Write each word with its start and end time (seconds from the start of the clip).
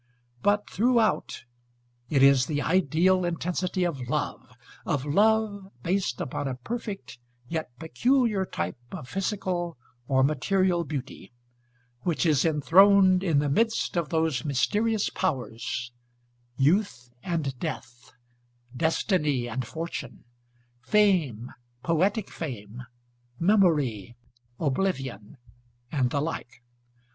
But 0.41 0.67
throughout, 0.67 1.43
it 2.09 2.23
is 2.23 2.47
the 2.47 2.59
ideal 2.59 3.23
intensity 3.23 3.83
of 3.83 4.09
love 4.09 4.57
of 4.83 5.05
love 5.05 5.71
based 5.83 6.19
upon 6.19 6.47
a 6.47 6.55
perfect 6.55 7.19
yet 7.49 7.69
peculiar 7.77 8.43
type 8.47 8.79
of 8.91 9.07
physical 9.07 9.77
or 10.07 10.23
material 10.23 10.83
beauty 10.85 11.31
which 12.01 12.25
is 12.25 12.45
enthroned 12.45 13.23
in 13.23 13.37
the 13.37 13.47
midst 13.47 13.95
of 13.95 14.09
those 14.09 14.43
mysterious 14.43 15.11
powers; 15.11 15.91
Youth 16.57 17.11
and 17.21 17.55
Death, 17.59 18.11
Destiny 18.75 19.45
and 19.47 19.67
Fortune, 19.67 20.23
Fame, 20.81 21.51
Poetic 21.83 22.31
Fame, 22.31 22.87
Memory, 23.39 24.15
Oblivion, 24.59 25.37
and 25.91 26.09
the 26.09 26.21
like. 26.21 26.63